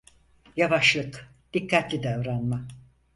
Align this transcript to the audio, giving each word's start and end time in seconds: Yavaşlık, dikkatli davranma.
Yavaşlık, 0.57 1.29
dikkatli 1.53 2.03
davranma. 2.03 2.67